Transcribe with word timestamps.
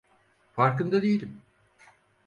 Farkında 0.51 1.01
değilim. 1.01 1.41